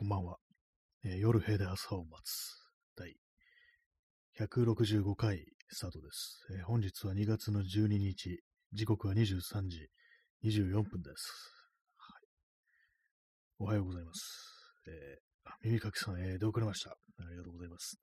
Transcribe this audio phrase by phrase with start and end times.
[0.00, 0.38] こんばんは。
[1.04, 2.56] えー夜部で朝を待つ
[2.96, 3.14] 第
[4.40, 8.40] 165回スタートです、えー本日は2月の12日、
[8.72, 9.18] 時刻は23
[9.68, 9.90] 時
[10.42, 11.52] 24分です。
[11.98, 12.28] はい、
[13.58, 14.22] おはようございます。
[14.88, 16.92] えーあ耳かきさん、えー出遅れました。
[16.92, 16.94] あ
[17.30, 17.98] りがとうございます、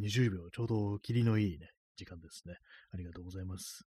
[0.00, 0.08] ね。
[0.08, 2.54] 20秒、ちょうど霧のいいね、時間ですね。
[2.92, 3.84] ありがとうございます。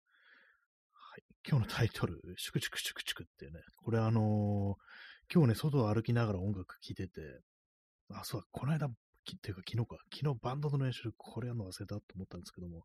[0.94, 7.22] はい、今日のタイトル、シュクシュクシュクシュクっていうね、これあのー今日ね、外を歩きながら音楽聴いてて、
[8.12, 8.90] あ、そうだ、この間、っ
[9.42, 12.84] ていうか昨日か、昨日バンドの練習、これやるの忘れたと思ったんですけども、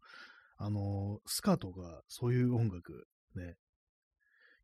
[0.59, 3.57] あのスカートがそういう音楽ね、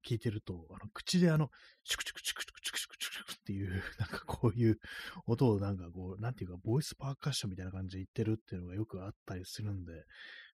[0.03, 1.51] 聴いてると、あの、口であの、
[1.85, 4.79] シュクシュクシュクシュクシュクシュクシュクっていう、なんかこういう
[5.27, 9.93] 音をなんかこう、なんていうか、ボイスパーカッションみたいな感じで言ってるっていうのがよくあったりするんで、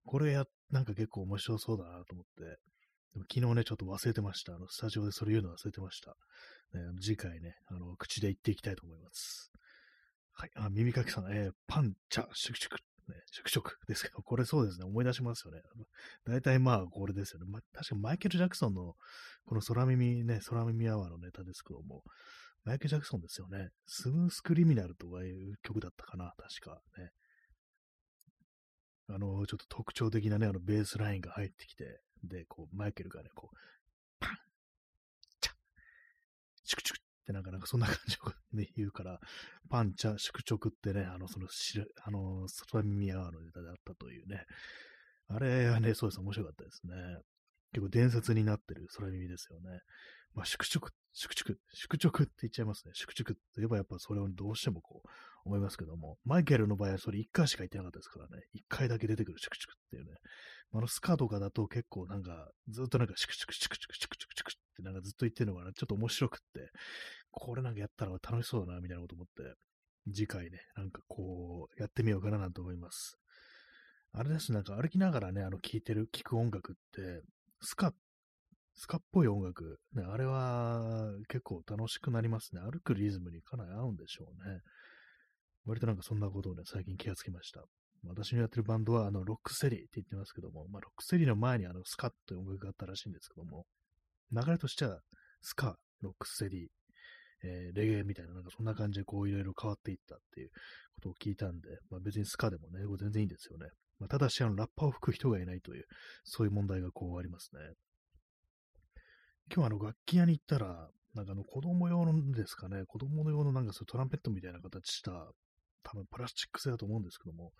[0.04, 2.58] これや、なんか結構面白そうだなと思って、
[3.12, 4.54] でも昨日ね、ちょっと忘れてました。
[4.54, 6.10] あの、スタジオでそれ言うの忘れてました。
[6.74, 9.50] ね、次回ね、あの、口で言っていきたいと思います。
[10.32, 10.50] はい。
[10.54, 12.76] あ、耳かきさん、えーパン、チャ、シュクシュク、
[13.08, 15.62] ね、シュクシュクですけど、これそうですね、思い出しますよね。
[16.24, 17.46] 大体まあ、これですよね。
[17.48, 18.94] ま、確かマイケル・ジャクソンの、
[19.46, 22.02] この空耳ね、空耳アワーのネタですけども、
[22.64, 23.70] マイケル・ジャクソンですよね。
[23.86, 27.10] スムース・クリミナルとかいう曲だったかな、確かね。
[29.10, 33.56] あの、ちょっと特徴的なね、あの、ベースラインが入ってきて、で、こう、マイケルがね、こう、
[34.20, 34.30] パン、
[35.40, 35.52] チャ、
[36.64, 39.20] シュクシュクってなんか、なんかそんな感じをね、言うから、
[39.68, 44.44] パン、チャ、シュクチョクってね、あの、その、しるあの、空耳アワーのネタであったというね。
[45.28, 46.94] あれはね、そうです、面白かったですね。
[47.72, 49.80] 結構伝説になってる空耳ですよね。
[50.34, 52.92] まあ、シュクシュク、シュクチュク、シュクチョクって言っちゃいますね。
[52.94, 55.08] シュクチュクって言えばやっぱそれをどうしてもこう
[55.44, 58.44] 思いますけども、マイケルの場合はそれ1回しか言ってなかったですからね。
[58.54, 60.12] 1回だけ出てくるシュクチュクっていうね。
[60.72, 66.70] あのスカーとかだと結構なんか、ずっとなんかシクシクシクシクシクシクシクってなんかずっと言ってるのがちょっと面白くって、
[67.30, 69.54] これなんかやったら楽しそうだな、みたいなこと思って、
[70.12, 73.16] 次回ね、なんかこう、やってみようかななんて思います。
[74.12, 77.22] あれです、なんか歩きながらね、あの、聴いてる、聴く音楽って、
[77.60, 77.92] スカ、
[78.74, 82.60] スカっぽい音楽、ね、あれは結構楽しくなりますね。
[82.60, 84.60] 歩くリズムにかなり合うんでしょうね。
[85.66, 87.64] 割となんかそんなことをね、最近気がつきました。
[88.06, 93.66] 私のやってるバンドは、あの、ロックセリーって言ってますけども、まあ、ロックセリーの前にあの、スカという音楽があったらしいんですけども、
[94.32, 95.00] 流れとしては、
[95.42, 96.68] スカ、ロックセリー、
[97.44, 100.50] えーレゲエみたいな、なんかそんな感じでこういろいろ変わっていったっていう
[100.94, 103.68] ことを聞いたんで、まあ、別にスカでもね、全然いいんですよね。
[103.98, 105.84] まあ、ただし、あの、ラッパーを吹く人がいないという、
[106.24, 107.60] そういう問題がこうありますね。
[109.52, 115.32] 今日あの、楽器屋に行ったら、なんかあの、子供用のですかね、子供の用のなんかそういうトランペットみたいな形した、
[115.82, 117.52] 多分プラスチック製だと思うんですけども、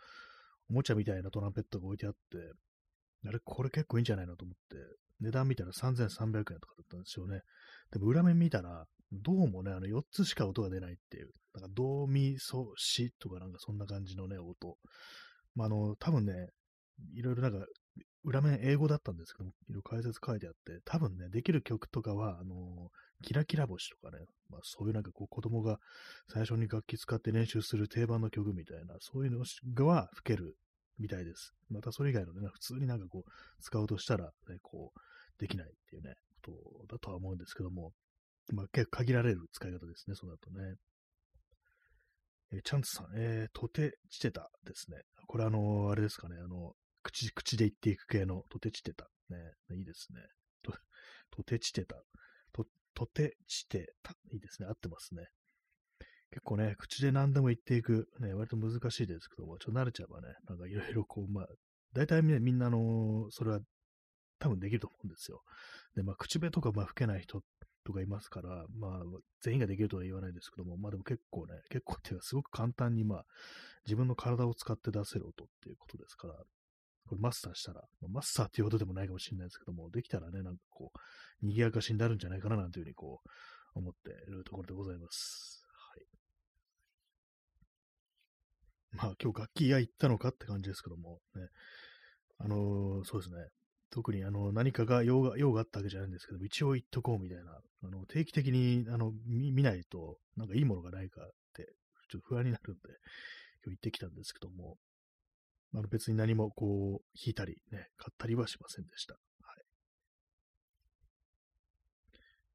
[0.70, 2.18] おもちゃみたいなトランペットが置いてあって、
[3.26, 4.76] あれ、これ結構いいんじゃないのと思って、
[5.20, 7.40] 値段見たら3300円とかだったんですよね。
[7.90, 14.76] でも裏面見たら、どうもね、あの4つしか音が出ないっていう、なんかドミソシとかなんかそんな感じのね、音。
[15.54, 16.32] まあ、あの、多分ね、
[17.14, 17.66] いろいろなんか、
[18.24, 22.90] 裏面英語だったんですけども、いろいろ解説書いてあって、多分ね、できる曲とかは、あの、
[23.22, 25.78] キラキラ星とかね、まあそういうなんかこう子供が
[26.32, 29.38] 最初に楽器使って練習する定番の曲みたいな、そういうの
[29.74, 30.56] が吹ける
[30.98, 31.52] みたいです。
[31.70, 33.30] またそれ以外のね、普通になんかこう、
[33.62, 35.00] 使おうとしたら、ね、こう、
[35.40, 37.92] できないっていうね、ことだとは思うんですけども、
[38.52, 40.74] まあ結構限られる使い方ですね、そうだとね。
[42.52, 44.98] えーチャンツさん、えー、とてちてたですね。
[45.26, 46.72] これあのーあれですかね、あの、
[47.08, 49.08] 口、口で言っていく系のとてちてた。
[49.30, 49.36] ね、
[49.74, 50.20] いいですね。
[50.62, 50.72] と、
[51.30, 51.96] とてちてた。
[52.52, 54.12] と、とてちてた。
[54.32, 54.68] いいですね。
[54.68, 55.26] 合ってますね。
[56.30, 61.46] 結構ね、口で何でも言っていく、ね、割と難しいですけども、ちょっと慣れちゃえばね、なんかいろいろこう、まあ、
[61.94, 63.60] 大体みんな、みんなあのそれは
[64.38, 65.42] 多分できると思うんですよ。
[65.96, 67.40] で、まあ、口笛とかまあ吹けない人
[67.84, 69.02] とかいますから、まあ、
[69.40, 73.24] 全員ができるとは言わないですけども、まあでも結構ね、結構っていうかすごく簡単にまあ、
[73.86, 76.34] 自分の体を使って出せる音っていうことですから、
[77.08, 85.62] これマスターしたら、まマスターっていうことでもないかもしれないですけども、できたらね、なんかこう、賑やかしになるんじゃないかななんていうふうにこう、思っているところでございます。
[85.92, 86.06] はい。
[88.92, 91.42] まあ今日楽器屋行ったのかって感じですけども、ね、
[92.38, 93.36] あのーそうですね。
[93.90, 101.64] 特にあの何かが用が用があったわけじゃないんですけど、一応言っとこうみたいな、あの定期的にあの見ないと、なんかいいものがないかって、
[102.10, 102.80] ちょっと不安になるんで、
[103.64, 104.76] 今日行ってきたんですけども、
[105.74, 109.14] あの別に何もこう、弾いたりね、買ったりはしませんでした。
[109.14, 109.18] は
[109.54, 109.64] い。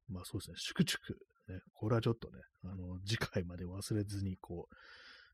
[0.08, 1.18] まあそうですね、シュクチュク、
[1.52, 4.68] ね、これはちょっとね、あの、次回まで忘れずに、こ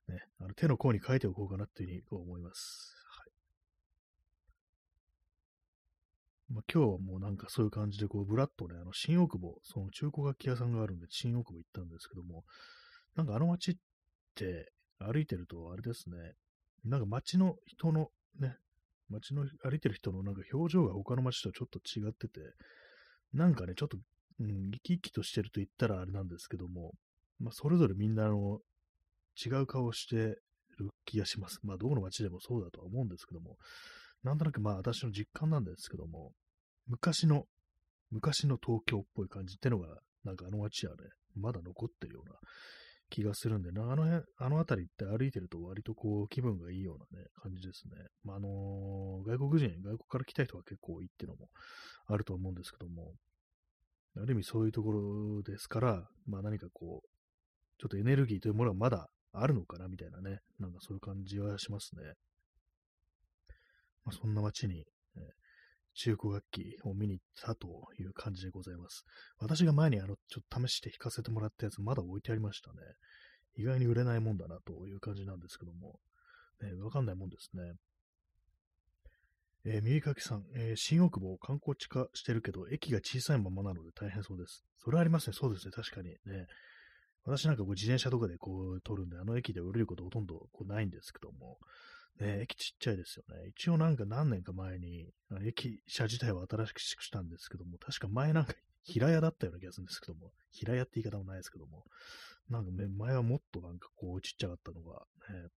[0.08, 2.94] う、ね、あの手の甲に書いておこうかなっていうふうに思います。
[3.16, 3.32] はい。
[6.54, 12.44] まあ、今日はもうなんかそういう感じで、こう、ぶらっとね、あの、新大久保、その中古楽器屋さんがあるんで、新大久保行ったんですけども、
[13.14, 13.74] なんかあの街っ
[14.34, 16.16] て歩いてるとあれですね、
[16.84, 18.56] なんか街の人のね、
[19.10, 22.40] 街の歩いてる人のなんか表情が他の街とちょっと違ってて、
[23.32, 23.98] なんかね、ちょっと、
[24.40, 26.92] うん、生き生きとしてると言ったらあれなんですけども、
[27.38, 28.60] まあ、それぞれみんなあの、
[29.44, 31.60] 違う顔をしてる気がします。
[31.62, 33.56] まあ、どこの街でもそうだとは思うんですけども、
[34.22, 36.32] なんとなくまあ、私の実感なんですけども、
[36.86, 37.44] 昔の、
[38.10, 39.88] 昔の東京っぽい感じってのが、
[40.24, 41.04] なんかあの街はね、
[41.36, 42.34] まだ残ってるような
[43.10, 48.06] 気がするんで、あの辺、あの辺りって歩いてると割とこう気分がいいようなね、感じですね。
[48.24, 51.48] まあ、あのー、外国人、外国から来た人が結構多いっていうのも
[52.06, 53.12] あると思うんですけども、
[54.16, 57.08] ある意味そういうところですから、まあ何かこう、
[57.78, 62.02] ちょっとエネルギーというものがまだあるのかなみたいなね、なんかそういう感じはしますね。
[64.04, 64.84] まあ、そんな街に、
[65.94, 69.04] 中古楽器を見に行ったという感じでございます。
[69.38, 72.76] 私が前にあの、ちょっと試して弾かせてもらったやつ、まだ置いてありましたね。
[73.56, 75.98] 意外に売れないもんだなという感じなんですけども、
[76.62, 77.72] ね、わかんないもんですね。
[79.64, 84.64] えー、耳かきさん、えー、新大久保観光地化してるけど、駅が小さいままなので大変そうです。
[84.76, 85.34] それありますね。
[85.38, 85.72] そうですね。
[85.72, 86.46] 確かにね。
[87.24, 91.58] 私なんかこう自転車とかでこう撮るんで、あの駅で降りることほとんどこうないんですけども、
[92.18, 93.48] ね、駅ちっちゃいですよね。
[93.48, 95.12] 一応なんか何年か前に、
[95.44, 101.84] 駅舎自体は新しくしたんですけども、確か前なんか平屋だったような気がするんですけども、平屋って言い方もないですけども、
[102.48, 105.48] なんか、前はもっとなんかこうちっちゃかったのが、ね、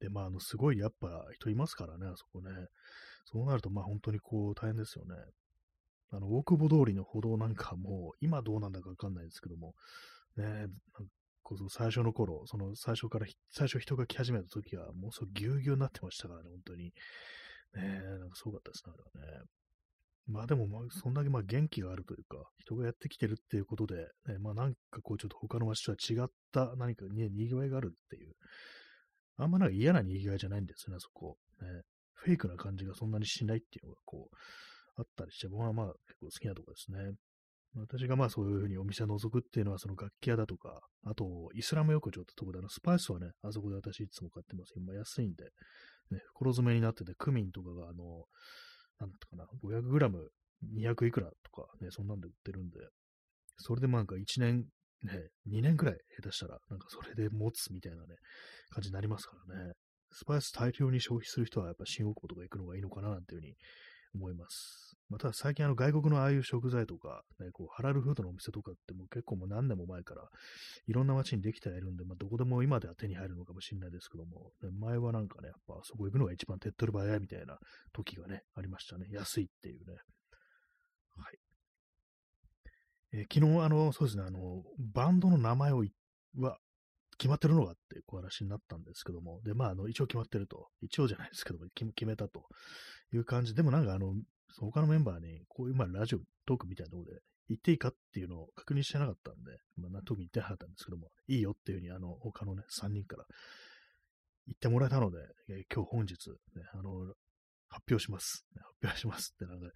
[0.00, 2.50] で、まあ、あの、すごいやっぱ人いますからね、あそこね。
[3.24, 5.14] そうなると、まあ本当にこう大変ですよね。
[6.10, 9.74] あの、大久保通りの歩道なんかも、今どうなんだかわかんないですけども、
[10.36, 10.66] ね、
[11.42, 16.84] こそ最初の頃、その最初から、最初人が来始めた時は、もうそうぎゅうぎゅうになってましたからね、本当に。
[16.84, 16.92] ね
[17.74, 19.44] え、なんかすごかったですね、あれはね。
[20.26, 23.96] まあでも、まあ、そんだけまあ元気があるというか、人がやってきてるっていうことで、
[24.26, 28.34] ね、まあなんかこうちょっと他の街とは違った何かに賑わいがあるっていう、
[29.36, 31.38] あんまなんか嫌な賑わいじゃないんですよね、そこ。
[31.60, 31.82] ね、
[32.14, 34.36] フェイクな感じがそんなにしないっていうのがこう、
[34.96, 37.12] あったりして、僕はまあ結構好きなとこですね。
[37.74, 44.72] 私がまあそういうふうにお店を覗くっていうのはその楽器屋だとか、あとイスラム横丁ってとこであのスパイスはね、あそこで私いつも買ってます。
[44.76, 45.44] 今安いんで、
[46.10, 48.24] ね、袋詰めになっててクミンとかがあの、
[49.00, 50.28] なんだったかな、500グラム
[50.76, 52.78] 200いくらとかね、そんなんで売ってるんで、
[53.56, 54.66] それでなんか1年、
[55.02, 58.16] ね、2年くらい下手したら、なんかそれで持つみたいなね、
[58.70, 59.72] 感じになりますからね。
[60.12, 63.56] スパイス大量に消費する人はやっぱ新大久保とか行くのがいいのかななんていうふうに
[64.14, 64.96] 思います。
[65.08, 70.22] まあ、ただ最近あの外国のああいう食材とか、ね、こうハラルフードのお店とかってもう結構もう何年も前から
[70.86, 77.58] いろんな街にできてはいるんで、まあ、どこでも今では手に入るのかもしれないですけども、前はなんかね、やっぱそこ行くのが一番手っ取り早いみたいな
[77.92, 79.06] 時がね、ありましたね。
[79.10, 79.96] 安いっていうね。
[81.16, 81.38] はい。
[83.12, 85.84] えー、昨日、あの、そうですね、あの、バンドの名前を
[86.38, 86.56] は
[87.22, 92.42] 決まってるのがってこう話になったんですけども、で、まあ、あの、一応決まってると、一応じゃないですけども、決めたと
[93.14, 94.12] いう感じでもなんかあの、
[94.58, 103.24] 他のメンバーに、こういう、まあ、ラジオトークみたいなところで言っていいかっていうのを確認してなかったんで、まあ、特に言ってなかったんですけども、いいよっていうふうに、あの、他のね、3人から
[104.48, 105.18] 言ってもらえたので、
[105.48, 107.14] え今日本日、ね、あの、
[107.68, 108.44] 発表します。
[108.56, 109.66] 発表しますってなんか、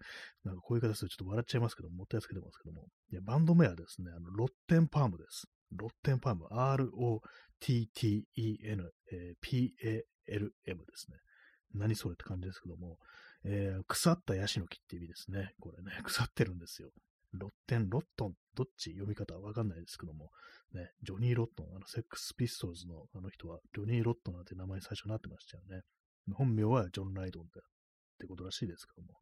[0.43, 2.89] なんかこういう形でちょっと笑っちゃいますけども、もったいつけてますけども。
[3.09, 5.47] いや、バンド名はですね、あの、ロッテンパームです。
[5.71, 7.21] ロッテンパーム、R-O-T-T-E-N、
[9.11, 11.17] え P-A-L-M ですね。
[11.73, 12.97] 何それって感じですけども、
[13.43, 15.53] えー、腐ったヤシの木って意味ですね。
[15.59, 16.91] これね、 腐ってるんですよ。
[17.33, 20.31] ロッテン、ロットン、どっち読み方はわかんないですけども、
[20.71, 25.81] ね、ジョニー・ロットン、あの、セックス・ピストルズのあの人は、ジョニー・ロットンなんて名前最初になってましたよね。
[26.33, 27.63] 本名はジョン・ライドンだっ
[28.17, 29.19] てことらしいですけども、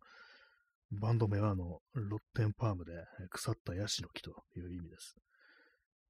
[0.92, 2.94] バンド名はあの、ロッテン・パームで
[3.32, 5.16] 腐ったヤシの木という意味です。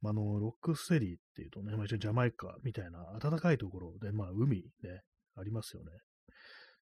[0.01, 5.01] まあ、の、ロックステリーっていうとね、まあ、一応ジャマイカみたいな暖かいところで、まあ、海ね、
[5.35, 5.91] ありますよね。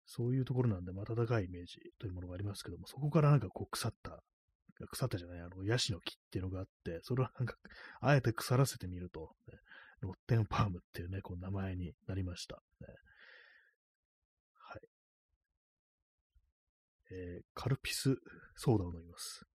[0.06, 4.22] そういうところなんで、まあ、暖かいイメージというものがありますけども、そこからなんかこう腐った、
[4.90, 7.56] 腐ったじゃない、あの、ヤシの木っていうのがあって、それをなんか、
[8.02, 9.54] あえて腐らせてみると、ね、
[10.02, 12.62] ロッテンパームっていうね、こう名前になりました。
[12.82, 12.88] ね、
[14.60, 14.82] はい。
[17.12, 18.18] えー、カルピス
[18.56, 19.46] ソーダを飲みます。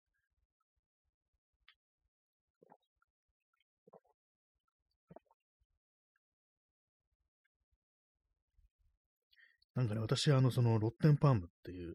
[9.79, 11.95] なんかね、私、あの、その、ロッテンパームっていう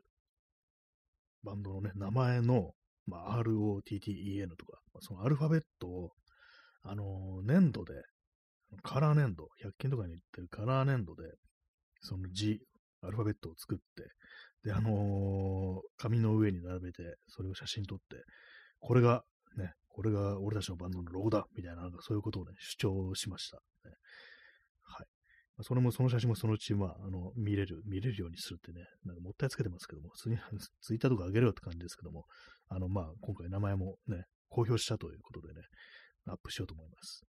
[1.43, 2.71] バンドのね、名前の、
[3.05, 6.11] まあ、ROTTEN とか、そのアルファベットを、
[6.83, 7.91] あの、粘土で、
[8.83, 11.23] カラー粘土、100均とかに売ってるカラー粘土で、
[11.99, 12.61] その字、
[13.01, 13.83] アルファベットを作って、
[14.63, 18.23] で、あのー、紙の上に並べて、それを写真撮って、
[18.79, 19.23] これが、
[19.57, 23.57] ね、これが俺たちのバンドのロゴだみたいな、なんかそういうことをね、主張しました。
[23.83, 23.95] ね、
[25.61, 30.37] それも、その写真もそのうち、まあ、あの、見れる、見れるようにするってね、なんかもったいつけてますけども、ツイ
[30.81, 32.25] ツイッターとか上げるよって感じですけども、
[32.69, 35.61] あの、まあ、今回名前もね、公表したということでね、
[36.25, 37.23] アップしようと思います。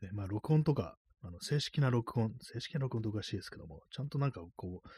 [0.00, 4.88] で、まあ、録音とか、あの、正式な録音、正式な録音とおかしいですけども、ちゃんとなんかこう、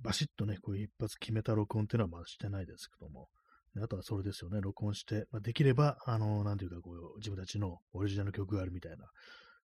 [0.00, 3.28] バシッとね、こう一発決めた録音っていうのはまだしてないですけども、
[3.82, 9.06] あとはそれですよね、録音して、まあ、できれば、あの、なんていうか、こう、自分たちのオリジナル曲があるみたいな、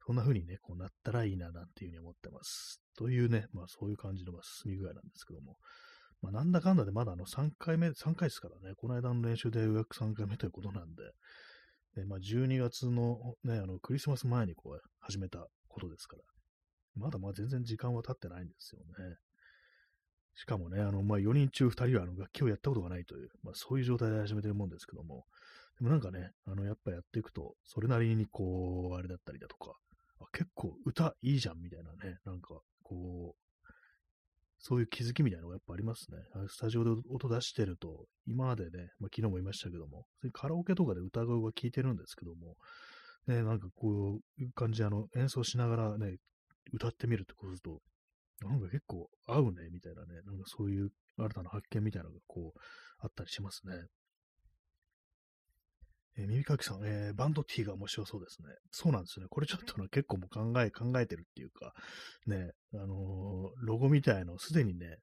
[0.10, 2.82] そんな風にね、こうなったらいいな、なんていうふうに思ってます。
[2.98, 5.58] というね、まあそういう感じの進み具合なんですけども、
[6.24, 11.04] まあなんだかんだでまだあの3回目、3回ですからね、この間の練習で予約3回目ということなんで、
[11.96, 16.24] でまあ12月のね、あのクリスマス前にこう始めたことですから、
[16.96, 19.16] まだまあ全然時間は経ってないんですよね。
[20.34, 25.26] しかもね、あの、まあ、4人中2人はあの楽器をやったことがないという、まあ、そういう状態で始めてるもんですけども、
[25.78, 29.76] でもなんかね、あの、やっぱやっていくと、それなりにこう、あれだったりだとか、
[30.32, 33.50] 結構歌いいじゃんみたいなね、なんか、こう、
[34.60, 36.18] そういう気づきみたいなのがやっぱありますね。
[36.50, 42.56] スタジオで音出してると、今までね、まあ、昨日も言いましたけども、カラオケとかで歌声が聞いてるんですけども、
[43.28, 46.18] ね、なんかこういう感じであの演奏しながらね、
[46.74, 47.80] 歌ってみるってことすると、
[48.48, 52.60] なんか結構合うね、みたいなね、なんかそういう新たな発見みたいなのがこう、
[53.02, 53.74] あったりしますね。
[56.20, 58.50] えー、耳かきさん、えー、バンド T が面白そうですね。
[58.72, 59.28] そうなんですね。
[59.30, 61.74] これちょっとね、結構もう考え、考えてるっていうか、
[62.28, 64.98] ね、あのー、ロゴみたいのすでにね、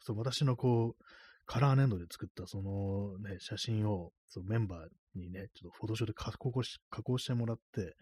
[0.00, 1.04] そう私のこう、
[1.44, 7.94] カラー粘土で作ったそのね、写真をそのメンバーにね、ちょっとフォトショーで加工し加工してもらって、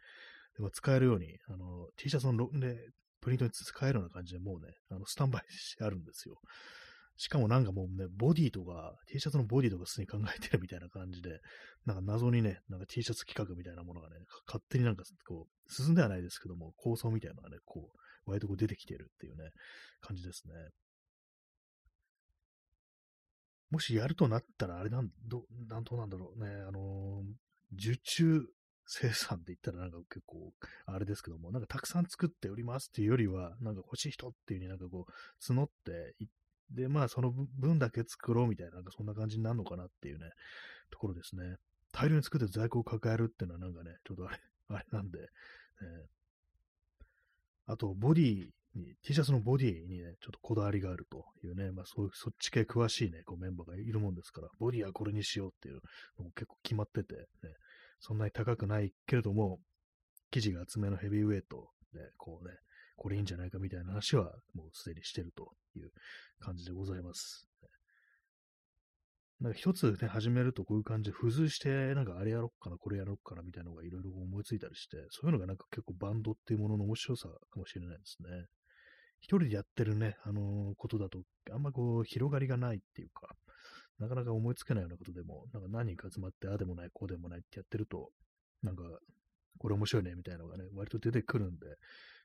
[0.57, 2.77] でも使えるように、あの、T シャツの、ね、
[3.21, 6.37] プリントに使えるような感じでもうね、あの、スタンバイしてあるんですよ。
[7.21, 11.41] しかもなんかもうね、ボディとか、T シャツのボディとかすでに考えてるみたいな感じで、
[11.85, 19.51] なんか謎にね、なんか T シャツ企画みたいなものがね、勝手になんかこう、進んではないですけども、構想みたいなのがね、こう、割とこう出てきてるっていうね、
[20.01, 20.55] 感じですね。
[23.69, 28.47] もしやるとなったら、あれなん、ど、なんとなんだろうね、あのー、受注
[28.87, 30.55] 生産って言ったらなんか結構、
[30.87, 36.29] あれですけども、なんかたくさん作っておりますっていうよりは、なんか欲しい人っていう風になんかこう、募っていっ
[36.71, 40.31] で、まあ、その分だけ作ろうみたいな、なんかそんな感じになるのかなっていうね、
[40.91, 41.57] ところですね。
[41.93, 45.27] 大量に作って在庫を抱えるっていうのはなんかね、ちょっとあれ、 あれなんで、ね、
[47.67, 55.81] あと、ボディに、T シャツのボディにね、ちょっとこだわりがあるというね、まあそういう、そっち系詳しいね、こうメンバーがいるもんですから、ボディはこれにしようっていう
[56.19, 57.27] のも結構決まってて、ね、
[57.99, 59.61] そんなに高くないけれども、
[60.31, 62.55] 生地が厚めのヘビーウェイトで、こうね、
[63.01, 65.91] これいいんじゃないかみたいな話はもうすでにしてるという
[66.39, 67.49] 感じでございます。
[69.41, 78.29] なんか一つね、始めるとこういう感じで付随して、なんかあれやろっかな、これやろっかなみたいなのがいろいろ思いついたりして、そういうのがなんか結構バンドっていうものの面白さかもしれないですね。
[79.23, 83.35] 一人でやってるね、あのー、ことだと、あんまこう広がりがないっていうか、
[83.99, 88.11] なかなか思いつけないようなことでも、なんか何人か集まって、ああでもない、こうでもないってやってると、
[88.63, 88.83] なんか、
[89.59, 91.67] これ面白いね、みたいなのがね、割と出てくるんで、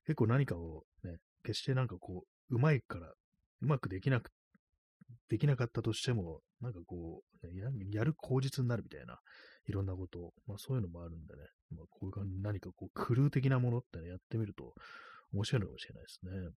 [0.06, 4.32] 結構何かをね、決してなんかこう、うまいから、うまくできなく、
[5.30, 7.52] できなかったとしても、なんかこう、ね、
[7.92, 9.20] やる口実になるみたいな、
[9.68, 11.42] いろんなこと、まあそういうのもあるんでね、
[11.72, 14.74] まあこういう感じ何かこう、クルー的なものってね、やってみると
[15.34, 16.52] 面白いのかもしれないですね。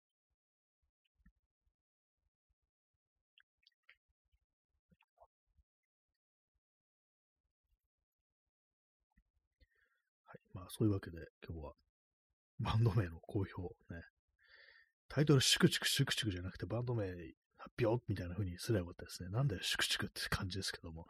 [10.26, 10.40] はい。
[10.54, 11.74] まあそういうわけで今日は
[12.60, 13.62] バンド名の公表
[13.94, 14.02] ね。
[15.10, 17.08] タイトル、シュクチクシュクチクじゃなくて、バンド名
[17.58, 19.30] 発表みたいな風にすればよかったですね。
[19.30, 21.06] なんだよ、シュクチクって感じですけども。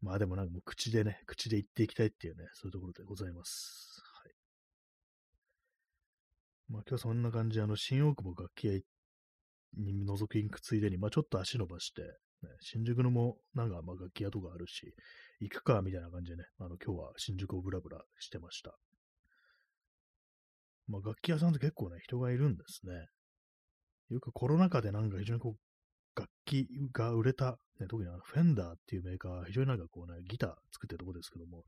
[0.00, 4.02] まあでもなんかもう口でね、口で言っていきたいっていうね、そういうところでございます。
[4.22, 4.32] はい。
[6.68, 8.72] まあ今日そんな感じで、あの、新大久保楽器屋
[9.76, 14.94] に覗きに行くついでに、まあちょっと足伸ばして、ね、新宿のもなんかまあ楽器屋とかあるし、
[15.40, 18.76] 行くかみたいな感じでね、あの今日は新宿をブラブラしてました。
[20.88, 23.06] まあ、楽器屋さんって結構ね、人がいるんですね。
[24.10, 31.64] よくコロナ禍でなんか非常にこう、楽器が売れた、ね、特にあのフェンダーっていうメーカーは、非常になんかこうね、ギター作ってるとこですけども、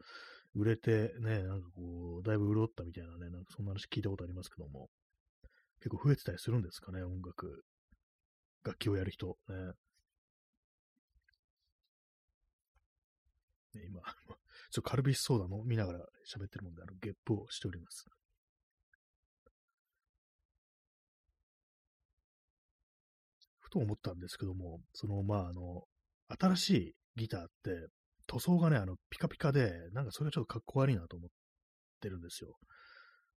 [0.54, 4.88] 売れてね、なんかこう、だいぶ潤ったみたいなね、なんかそんな話聞いたことありますけども、
[5.80, 7.64] 結構増えてたりするんですかね、音楽。
[8.64, 9.37] 楽器をやる人。
[9.48, 9.54] ね。
[13.75, 14.38] ね今、 ちょっ
[14.72, 18.06] とカルビスソーダ飲みながら喋ってるもんで、あの、ゲップをしております。
[23.68, 25.84] ふと思ったんですけども、その、まあ、あの、
[26.38, 27.88] 新しいギターって、
[28.26, 31.30] 塗装がね、あの、ピカピカで、なんかそれがちょっとかっこ悪いなと思っ
[32.00, 32.56] てるんですよ。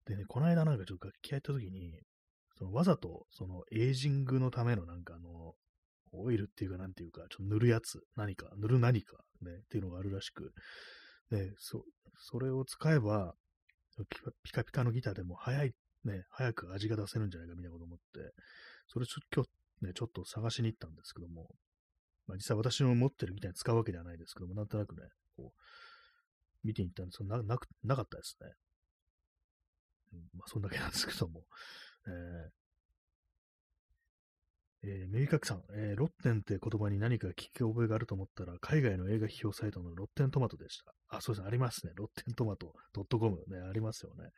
[0.06, 1.94] でね、この間なんかちょっと楽器屋行った時に、
[2.58, 5.54] そのわざと、そのエイジングのためのなんかあの、
[6.14, 10.52] オイルっていうかなんていうか、ちょっと塗るやつ、何か、塗る何か、ね、っていうのがあるらしく、
[11.30, 11.86] で、そ、
[12.18, 13.34] それを使えば、
[14.44, 15.72] ピカピカのギターでも早い、
[16.04, 18.34] ね、早く味が出せるんじゃないかみたいなこと思って、
[18.88, 19.50] それちょ今日
[19.82, 21.48] ね、ちょっと探しに行ったんですけども、
[22.28, 25.02] まあ、実際私の持ってるみたいに使うわけではないですけども、なんとなくね、
[25.36, 28.52] こう、見ていったんですけど、な、く、なかったですね。
[30.14, 31.44] うん、まあ、そんだけなんですけども。
[32.08, 32.10] え
[32.58, 32.62] ー
[34.84, 40.96] えー、耳かきさん、えー、ロッテンって言葉に何か聞き覚えがあると思ったら、海外の映画批評サイトのロッテントマトでした。
[41.10, 41.94] あ、そうですね、ありますね。
[41.96, 42.74] ロッテントマト
[43.20, 44.32] .com ね、ありますよね。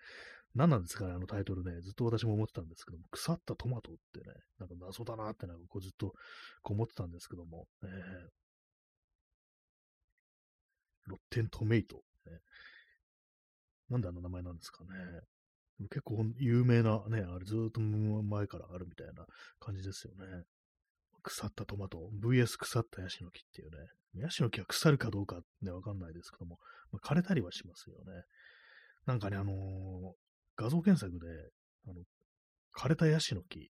[0.56, 1.82] 何なんですかね、あのタイトルね。
[1.82, 6.14] ずっと私も思ってたんですけども、腐ったトマトってね、なんか謎だなってなんかこうずっと
[6.62, 7.90] こう思ってたんですけども、えー、
[11.08, 12.40] ロッテントメイト、ね。
[13.90, 14.90] なんであの名前なんですかね。
[15.90, 19.26] 結構有名なね、あれずっと前からあるみたいな
[19.60, 20.44] 感じですよね。
[21.24, 23.78] 腐ったトマト、VS 腐ったヤシの木っていうね。
[24.16, 26.60] ヤシの木は腐るかどうかね、わかんないですけども、
[26.92, 28.24] まあ、枯れたりはしますよね。
[29.06, 29.56] なんかね、あのー、
[30.56, 31.28] 画像検索で、
[31.88, 32.02] あの、
[32.76, 33.70] 枯れたヤシの木、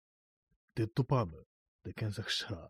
[0.76, 1.44] デッドパーム
[1.84, 2.68] で検索したら、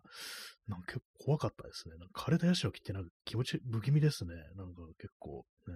[0.69, 1.97] なんか結構怖かったですね。
[1.99, 4.35] なんか枯れたヤシの木ってなんか気持ち不気味ですね。
[4.57, 5.75] なんか結構ね。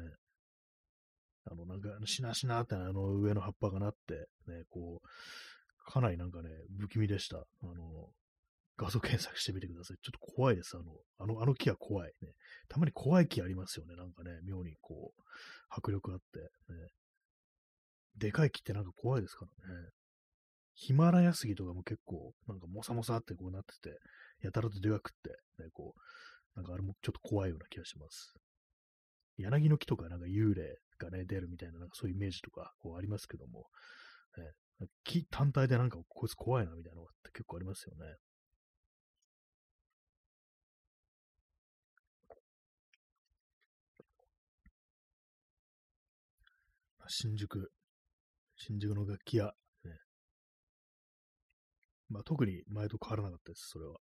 [1.51, 7.39] あの、なんか、しなしなってあの上の葉っぱがなって、ね、こう、かなりなんかね、不気味でした。
[7.39, 8.11] あの、
[8.77, 9.97] 画像検索してみてください。
[10.03, 10.77] ちょっと怖いです。
[10.77, 12.29] あの、あの、あの木は怖いね。
[12.69, 13.97] たまに怖い木ありますよね。
[13.97, 15.23] なんかね、妙にこう、
[15.71, 16.41] 迫力あって、
[16.73, 16.89] ね。
[18.19, 19.91] でかい木ってなんか怖いですからね。
[20.75, 23.99] ヒマラヤ杉とかも結構、なんかモサモサってこうなってて、
[24.43, 25.31] やたらとでかくって、
[25.63, 26.01] ね、こう、
[26.57, 28.35] なんかあれもちょっと怖いような気がします。
[29.37, 33.67] 柳の木とかなんか幽霊がね、出るみたいな、なんかそういうイメージとか、こうありますけども、
[34.37, 38.15] ね、木単体でなんかこいつ怖いなみたいなのって結構ありますよね。
[47.09, 47.71] 新宿、
[48.71, 49.53] 新宿の楽器屋、ね。
[52.11, 53.97] まあ特に前と変わらなかったです、それは。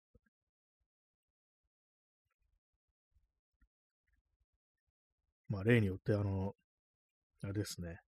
[5.49, 6.53] まあ例によってあの、
[7.43, 7.99] あれですね、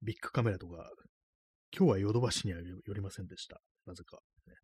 [0.00, 0.88] ビッグカメラとか、
[1.76, 3.60] 今日はヨドバシには寄りませんでした。
[3.84, 4.54] なぜか、ね。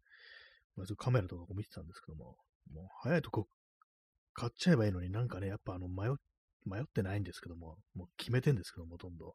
[0.76, 2.36] まずカメラとかを見てたんですけども、
[2.72, 3.48] もう早いとこ
[4.32, 6.12] 買っちゃえばいいのになんかね、やっぱあの迷っ
[6.64, 9.34] 迷ってないんですけども、もう決めてんですけども、ほとんど。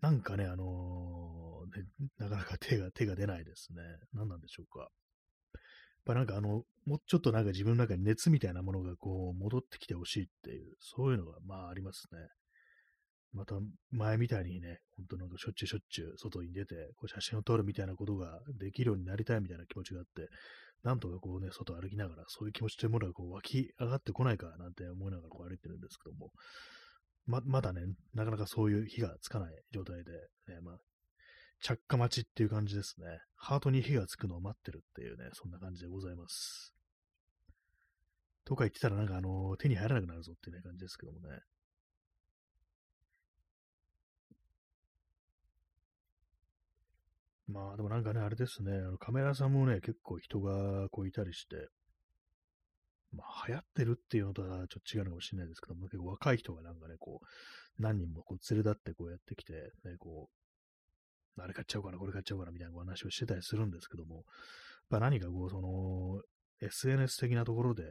[0.00, 1.86] なんかね、あのー、ね、
[2.18, 3.82] なかなか 手が、手が出ないですね。
[4.12, 4.80] 何なんでしょうか。
[4.80, 4.90] やっ
[6.04, 12.18] ぱなんかあの、もうちょっとなんか自分の中に熱みたいなものがこう、戻ってきてほしいっていう、そういうのがまあありますね。
[13.34, 13.56] また
[13.90, 20.28] 前みたいにね、本当なんかしょっちゅうしょっちゅう外に出て、こう写真を撮るみたいなことができるようになりたいみたいな気持ちがあって、
[20.84, 26.30] なんとかこうね、外歩きながら、そういう気持ちというものがこう湧き上がってこないかなんて思いながらこう歩いてるんですけども、
[27.26, 27.82] ま、まだね、
[28.14, 30.12] なかなかそういう火がつかない状態で、
[30.46, 30.76] ね、まあ、
[31.60, 33.06] 着火待ちっていう感じですね。
[33.36, 36.74] ハートに火がつくのを待ってるっていうね、そんな感じでございます。
[38.44, 41.40] とか言ってたらなんかあの、手に入らなくなるぞっていう、感じですけどもね。
[47.46, 51.68] まあでもなんかね、あれですね、あのカメラさんもね、結構人がこういたりして、
[53.12, 59.52] まあ流行ってるっていうのとはちょっと違うのかもしれないですけども、結構若い人がなんかね、こう、何人もこう連れ立ってこうやってきて、
[59.84, 60.28] ね、こ
[61.36, 64.24] う、あれ買っちゃおうかな、これ買っちゃおうかなみたいなお話をしてたりするんですけども、やっ
[64.90, 66.22] ぱ何かこう、その、
[66.60, 67.82] SNS 的なところで、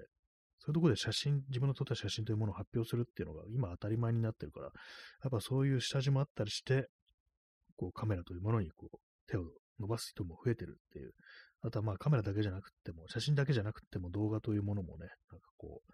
[0.60, 4.72] そういうところで写真、自分の撮った写真というものを発表するっていうのが今当たり前になってるから、や
[5.28, 6.88] っぱそういう下地もあったりして、
[7.76, 9.46] こうカメラというものにこう手を
[9.80, 11.14] 伸ばす人も増えてるっていう。
[11.62, 15.94] あとはまあカメラだけじゃなくても、写真だけじゃなくても動画というものもね、なんかこう、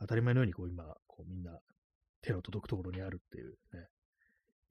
[0.00, 1.58] 当たり前のようにこう今、こうみんな
[2.20, 3.88] 手の届くところにあるっていうね、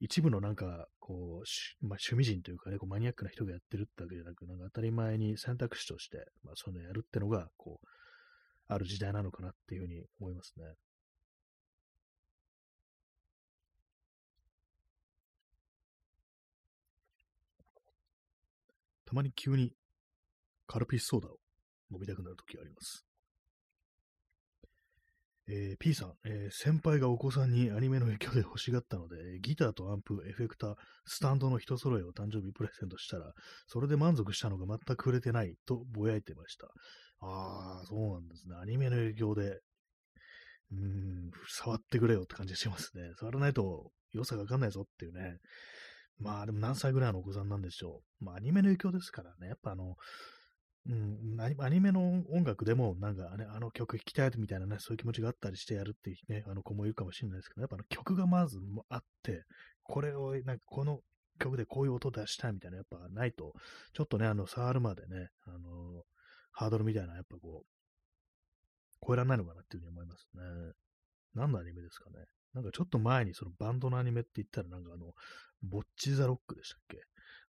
[0.00, 7.86] 一部のなんか、こう、まあ、趣味人というかね、こうマニアックな人がやってるってわけじゃなく、なんか当たり前に選択肢として、まあ、そういうのやるってのが、こう、
[8.68, 10.64] ある時代なのかなっていうふうに思いますね。
[19.16, 19.72] まに急に
[20.66, 21.38] カルピスソーダを
[21.90, 23.04] 飲みたくなるときがあります。
[25.48, 30.74] えー、P さん、えー、先輩がお子さんにアニメの影響で欲しがったので、ギターとアンプ、エフェクター、
[31.04, 33.32] スタンドの一揃えを誕生日プレゼントしたら、
[33.68, 36.66] それで満足したのが全く売れてないとぼやいてました。
[37.20, 38.56] ああ、そうなんですね。
[38.60, 39.60] アニメの影響で、
[40.72, 43.12] うん、触ってくれよって感じがしますね。
[43.20, 45.38] 触らないと良さがわかんないぞっていうね。
[46.18, 48.24] まあでも何歳ぐらいのお子さんなんでしょう。
[48.24, 49.48] まあアニメの影響ですからね。
[49.48, 49.96] やっぱあの、
[50.88, 59.44] うん、アニメの音楽でもなんかね、あの曲弾きたいみたいなね、そういう気持ちがあったりしてやるっていうね、あの子もいるかもしれないですけど、やっぱあの曲がまずあって、
[59.82, 61.00] これを、なんかこの
[61.38, 63.52] 曲でこういう音出したいみたいなやっぱないと、
[63.92, 66.04] ちょっとね、あの、触るまでね、あの、
[66.52, 70.42] ハードルみたいな、やっぱこう、超えられないのかなっていうふうに思いますね。
[71.36, 72.24] 何のアニメですかね。
[72.54, 75.12] なんかちょっと前にそのバンドのアニメって言ったらなんかあの、
[75.62, 76.98] ボッチザロックでしたっけ？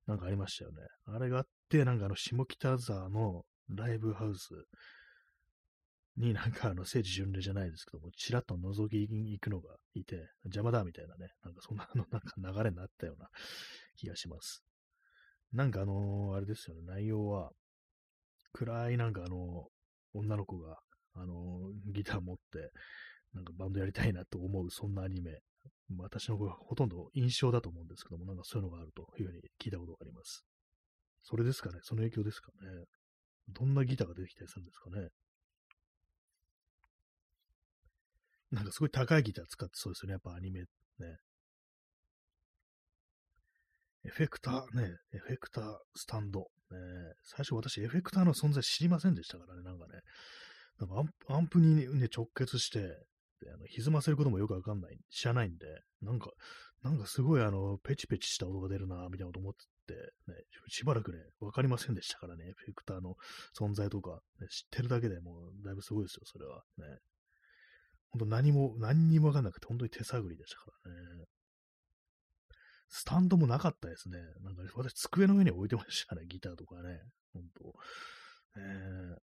[0.05, 0.77] なんかありましたよね。
[1.05, 4.49] あれがあって、なんかあの、下北沢のライブハウス
[6.17, 13.29] になんかあの、聖地巡礼じゃないですけども、ちらっと覗きに行くのがいて、邪魔だみたいなね、なんかそんなのなんか流れになったような
[13.95, 14.63] 気がします。
[15.53, 17.51] なんかあの、あれですよね、内容は、
[18.53, 19.67] 暗いなんかあの、
[20.13, 20.77] 女の子が、
[21.13, 22.71] あの、ギター持って、
[23.37, 25.39] なんかバンドやりたいなと思う、 そんなアニメ。
[25.97, 30.43] 私のほとんど印象だと思うんですけども、なんかそういうのがあるというふうに聞いたことがあります。
[31.23, 31.79] それですかね？
[31.83, 32.85] その影響ですかね？
[33.47, 35.09] どんなギターが出てきたりするんですかね？
[38.51, 40.65] なんかすごい高いギター使ってそうですよね、やっぱアニメね。
[44.03, 46.49] エフェクターね、エフェクタースタンド。
[46.69, 46.77] ね、
[47.23, 50.01] 最初私エフェクターの存在知りませんでしたからね、なんかね。
[50.79, 53.06] なんかアンプにね、直結して、
[53.53, 55.65] あの歪ませることもよくわかんない、知らないんで、
[56.01, 56.31] なんか、
[56.83, 59.53] なんかすごいあの、ペチペチした音が出るな、みたいなこと思っ
[59.87, 59.93] て、
[60.27, 60.35] ね、
[60.67, 63.15] しばらくね、わかりませんでしたからね、エフェクターの
[63.57, 66.63] 存在とか、ね、知ってるだけでもうだいぶすごいですよ、それは。
[66.77, 66.85] ね。
[68.09, 71.25] 本当何も、何にもわかんなくて、本当に手探りでしたからね。
[72.89, 74.17] スタンドもなかったですね。
[74.41, 77.01] なんか、私、机の上に置いてましたね、ギターとかね。
[77.33, 77.73] 本当
[78.59, 79.15] えー、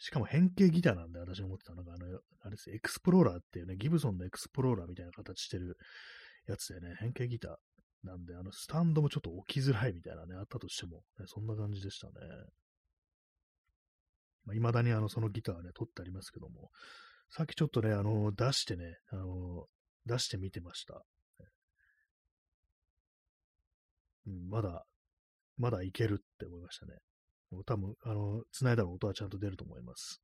[0.00, 2.06] しかも変形ギターなんで、私思ってたのが、あの、
[2.40, 5.76] あれです、エクスプローラーっていうね、ギブソンのエクスプローラーみたいな形してる
[6.46, 12.12] やつでね、変形ギターなんで、あの、スタンドもちょっと置きづらいみたいなね、あったとしても、ね、そんな感じでしたね。
[14.46, 16.70] まあ、未だにあの、そのギターはね、取ってありますけども、
[17.28, 19.66] さっきちょっとね、あの、出してね、あの、
[20.06, 21.02] 出してみてました。
[24.26, 24.86] うん、まだ、
[25.58, 26.94] まだいけるって思いましたね。
[27.64, 30.20] 多分、あの、繋いだら音はちゃんと出ると思います。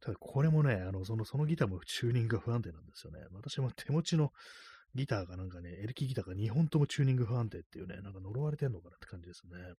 [0.00, 3.20] ただ、これもね、あの、その、そのギターもチューニングが不安定なんですよね。
[3.32, 4.32] 私も手持ちの
[4.94, 9.74] ギターがなんかね、エレキギターが2本ともチューニング不安定っていうね、なんか呪われてんのかなって感じですね。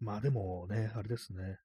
[0.00, 1.58] まあでもね、あれですね。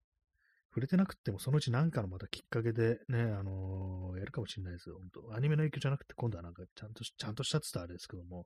[0.70, 4.98] 触れてなくても、そのうち何かのまたきっかけでね、あのー、やるかもしれないですよ。
[5.14, 8.46] 本当アニメの影響じゃなくて、今度はなんかちゃんと、ちゃんとしたって言ったらあれですけども、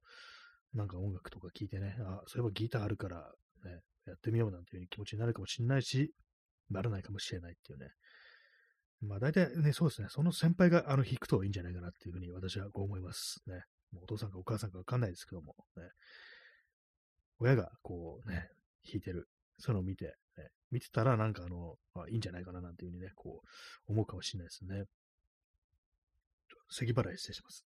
[0.74, 3.32] なんか音楽とか聴いてね、あ、そういえばギターあるから、
[3.66, 6.14] ね、やってみようなんていう気持ちになるかもしれないし、
[6.70, 7.88] ならないかもしれないっていうね。
[9.02, 13.64] まあ大体ね、そうですね、その先輩があの弾くといいんじゃないかなっていうふうに私はこう思いますね。
[13.92, 15.84] もうお父さんかお母さんかわかんないですけども、ね。
[17.40, 18.50] 親がこうね、
[18.84, 19.30] 弾いてる
[19.60, 20.06] そういうのを見て、
[20.38, 23.42] ね、見てたらなんかあの、あ、いいんじゃないかななんていうふうにね、こ
[23.88, 24.86] う、思うかもしれないですね。
[26.72, 27.66] 咳払い失礼します。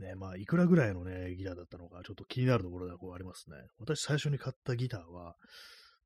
[0.00, 3.56] ね、まあ、いくらぐらいのね、ギターだったのか、ちょっと気になるところがこうありますね。
[3.78, 5.36] 私最初に買ったギターは、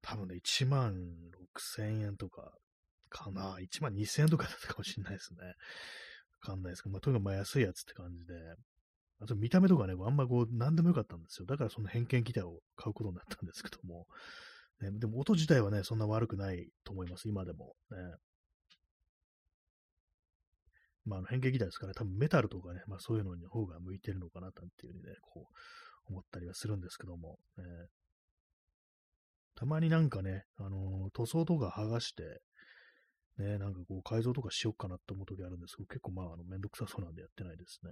[0.03, 2.53] 多分ね、1万6千円とか、
[3.09, 3.57] かな。
[3.59, 5.39] 1万2千円とかだったかもしれないですね。
[5.47, 5.55] わ
[6.43, 8.35] かんないですけど、まあ、とにかくま安いやつって感じで、
[9.21, 11.47] あと見た目とかね、あんまこう、なんでもよかったんですよ。
[11.47, 14.07] だからその偏見ギターを買うことになったんですけども。
[14.81, 17.75] ね、でも音自体はね、そんな悪くないと思います、今でも。
[17.91, 17.97] ね、
[21.05, 27.39] まあ、あの変形ギターですから、多分メタルとかね、まあそういうのに方が向いてるのかな、なんていうふうにね、こう、思ったりはするんですけども。
[27.57, 27.65] ね、
[29.55, 32.43] たまになんかね、あのー、塗装とか剥がして、
[33.39, 37.91] ね、なんかこう改造とかしようかなって思う時あるんですけど、結構まあ、あの、めんどくさそうなんでやってないですね。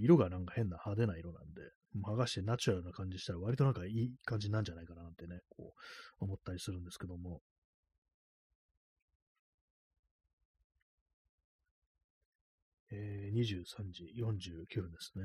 [0.00, 1.62] 色がなんか変な派手な色なんで、
[2.04, 5.72] 剥がしてナチュラルな感じしたら割となんかいい感じなんじゃないかなってね、こ
[6.20, 7.40] う思ったりするんですけども。
[12.92, 15.24] えー、23時49分ですね。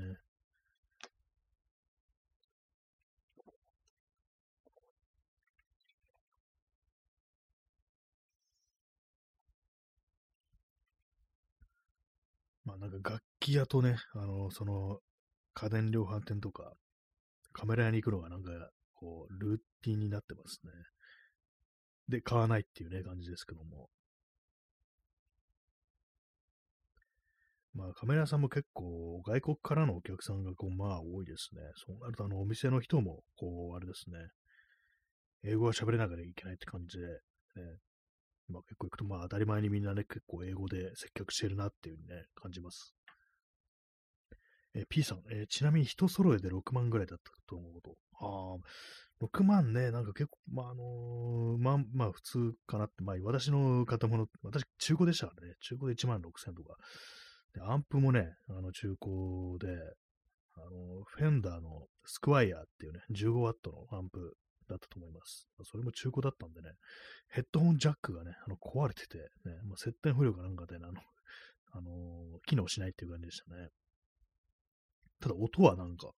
[12.63, 14.99] まあなんか楽器屋とね、あの、その
[15.53, 16.73] 家電量販店とか
[17.53, 18.51] カメラ屋に行くのがなんか
[18.95, 20.71] こうルーティンになってますね。
[22.09, 23.89] で、買わないっていうね、感じですけども。
[27.77, 31.61] まあ、カメラ屋さんも結構、外国からのお客さんが、こう、まあ、多いですね。
[31.75, 34.17] そうなると、あの、お店の人も、こう、あれですね、
[35.43, 37.11] 英語は喋れなきゃいけないって感じで、ね、
[38.49, 42.95] まあ、結構行くと、まあ、当たり前にみんなね、結構英語で接客してるなっていうね、感じます。
[44.73, 47.95] え、P さん、えー、ちなみに人揃えで6万ぐらいだったと思うと。
[48.19, 56.75] ああ、6万ね、なんか結構、まあ、あのー、まあ、まあ、普通かなって、まあ、私の方もの、私、中古でしたからね、中古で1万6千とか。
[57.57, 59.75] で、アンプもね、あの、中古で、
[60.55, 64.37] あの、フェンダーのスクワイヤーっていうね、15ワットのアンプ
[64.69, 65.47] だったと思います。
[65.63, 66.69] それも中古だったんでね、
[67.29, 69.23] ヘッドホンジャックがね、あの壊れてて、ね、
[69.65, 71.01] まあ、接点不良かなんかで、ね、あの、
[71.73, 73.69] あのー、機能しないっていう感じでしたね。
[75.19, 76.11] ただ音はなんか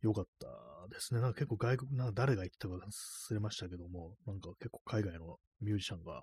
[0.00, 0.48] 良かった
[0.88, 1.20] ですね。
[1.20, 6.22] なんか結構外国、なんか誰が言ったか忘れましたけども、なんか結構海外のミュージシャンが、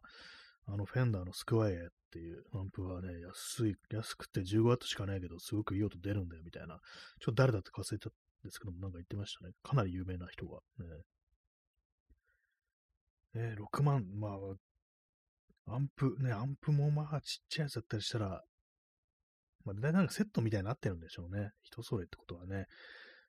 [0.67, 1.79] あのフェンダーのスクワイエっ
[2.11, 6.79] ていうアンプはね、安い、安くて 15W しかないけど、すごくいい音出るんだよみたいな、
[7.19, 8.11] ちょっと誰だって忘れたん
[8.43, 9.53] ですけども、なんか言ってましたね。
[9.63, 10.59] かなり有名な人が。
[13.33, 14.29] ね、ね6万、ま
[15.67, 18.43] あ、アンプ、ね、アンプもまあちっちゃいやつだったりしたら、
[19.65, 21.51] まあ、大体なんかセットみたいになってるんでしょうね。
[21.63, 22.65] 人それってことはね。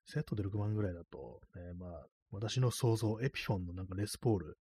[0.07, 4.59] セットで6万ぐらいだと、ね、まあ、私の想像、エピフォンのなんかレスポール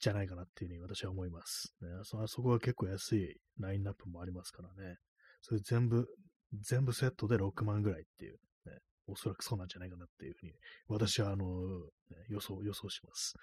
[0.00, 1.74] じゃないかなっていうふうに私は思います。
[1.80, 4.96] ね、そそこは結構安いラインナップもありますからね。
[5.40, 6.08] それ全部、
[6.60, 8.34] 全部セットで6万ぐらいっていう、
[8.66, 10.52] ね、おそらくそうなんじゃないかなっていうふうに、
[10.88, 13.34] 私はあの、ね、予想、予想します。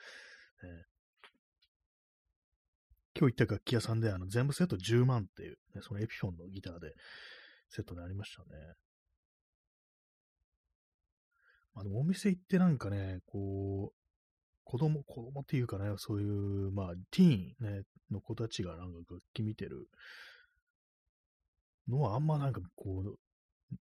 [0.64, 0.86] ね、
[3.18, 6.94] 今日行った楽器屋さんであの全部セット10万っていう、ね、そのエピフォンのギターで
[7.70, 8.50] セットでありましたね。
[11.76, 14.01] あ、でもお店行ってなんかね、こう、
[14.64, 19.88] 子供、子供っていうかね、そういう、まあ、ティーン、ね、の子たちがなんか楽器見てる
[21.88, 23.16] のはあんまなんかこう、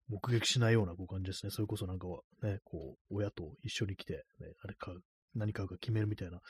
[0.08, 1.50] 目撃しないようなこう感じですね。
[1.50, 4.92] それこそなんかはね、こう、親と一緒に来て、ね、あれか、
[5.34, 6.40] 何買うか決めるみたいな、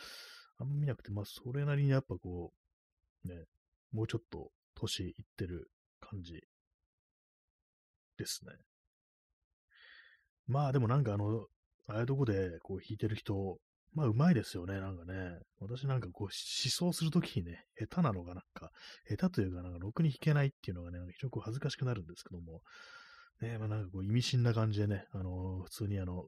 [0.59, 2.53] あんま見なくて、まあ、それなりにやっぱこ
[3.25, 3.45] う、ね、
[3.93, 6.33] もうちょっと年いってる感じ
[8.17, 8.53] ですね。
[10.47, 11.47] まあでもなんかあの、
[11.89, 13.59] ああいうとこでこう弾いてる人、
[13.95, 15.39] まあうまいですよね、なんかね。
[15.61, 18.71] 私なんかこう思想するときにね、下手なのがなんか、
[19.09, 22.61] 下手というかなんかろくに弾けないっていうのがね、非常にこう恥ずかしくなるんですけども、
[23.41, 26.27] ね、まあなんかこう意味深な感じでね、あのー、普通にあの、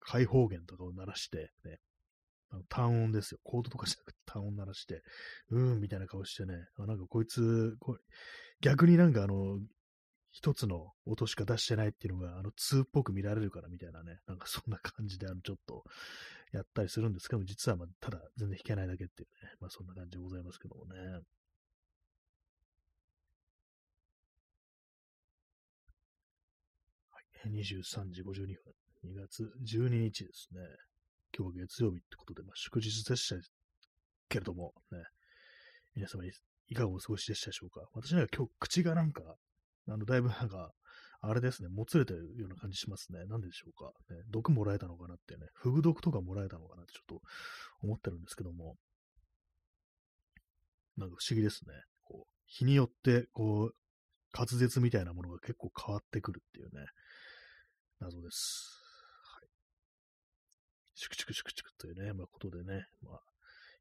[0.00, 1.78] 開放弦とかを鳴らして、ね、
[2.50, 3.40] あの単音ですよ。
[3.42, 5.02] コードとかじゃなくて単音鳴らして、
[5.50, 7.96] うーんみたいな顔してね、あなんかこいつ、こ
[8.60, 9.58] 逆になんかあの、
[10.30, 15.82] 一つの音しか出してないっていうのが、あの、2っぽく見られるからみたいなね、なんかそんな感じで、あの、ちょっと、
[16.52, 20.98] やったりするんですけども、実は、まあ、ただ、全然弾けないだけっていうね、まあ、そんな感じでございますけどもね。
[27.10, 30.60] はい、23時52分、2月12日ですね。
[31.36, 33.36] 今日は月曜日ってことで、まあ、祝日でした
[34.28, 35.02] けれども、ね、
[35.94, 39.36] 皆様いかがお過ごしでしたでしょうか私なんか今日口がなんか
[39.88, 40.72] あの、だいぶなんか、
[41.20, 43.24] あれですね、もつれてるような感じしますね。
[43.26, 43.92] なんででしょうか。
[44.14, 47.22] ね、毒もらえたのかなってね、フグ毒とかもらえたのかなってちょっと
[47.82, 48.76] 思ってるんですけども、
[50.96, 51.74] なんか不思議ですね。
[52.04, 53.74] こう、日によって、こう、
[54.32, 56.86] 滑舌みたいなものが結構変わってくるっていうね、
[58.00, 58.82] 謎です。
[59.34, 59.48] はい。
[60.94, 63.20] シュクシュクシュクシュクというね、まあ、ことでね、まあ、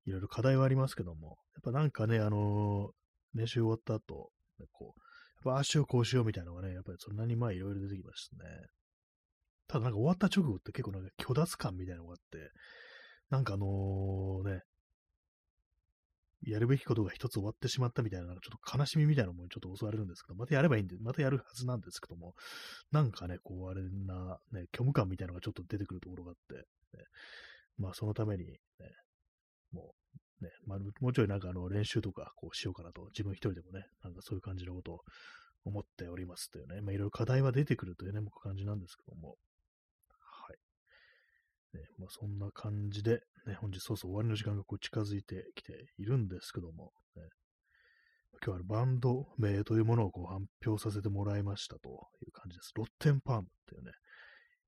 [0.05, 5.01] いろいろ課題はありますけども、やっぱなんかね、あのー、練習終わった後、ね、こう、
[5.45, 8.49] ぱ足をこうしようみたいなのがね、やっぱりそんなにまあいろいろ出てきましたね。
[9.67, 12.51] ただなんか終わった直後って結構なんか虚脱感みたいなのがあって、
[13.29, 14.61] なんかあのね、
[16.45, 22.33] やるべきことが一つ終わってしまったみたいな、なんかちょっと悲しみみたいなのもちょっと襲われるんですけど、またやればいいんで、またやるはずなんですけども、
[22.91, 26.55] なんかね、こう、あれな、ね、虚無感みたいなのがちょっと出てくるところがあって、
[26.97, 27.03] ね、
[27.77, 28.57] まあそのために、ね、
[30.45, 34.99] ね、まあ、もうちょいなんかあの練習とかこうしようかなと、自分一人でもね、なんかそういう感じのことを
[35.65, 39.37] 思っておりますというね、まあ、いろいろ課題は出てくるというね、僕感じなんですけども、
[40.19, 41.77] はい。
[41.77, 47.23] ね、まあ、そんな感じで、ね、本日そうそう終わりの時間がこう近づいてきているんですけども、ね、
[48.45, 51.89] 今日はバンド名というものをこう発表させてもらいましたと
[52.23, 52.71] いう感じです。
[52.75, 53.91] ロッテンパームっていうね、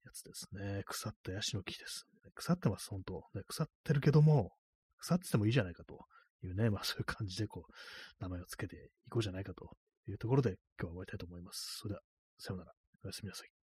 [0.05, 0.83] やつですね。
[0.85, 2.05] 腐ったヤシの木です。
[2.33, 3.43] 腐ってます、本当、ね。
[3.47, 4.51] 腐ってるけども、
[4.97, 6.05] 腐っててもいいじゃないかと
[6.43, 7.71] いうね、まあそういう感じでこう、
[8.19, 9.69] 名前をつけていこうじゃないかと
[10.07, 11.77] いうところで今日は終わりたいと思います。
[11.79, 12.01] それでは、
[12.37, 12.71] さようなら。
[13.03, 13.56] おやすみなさい。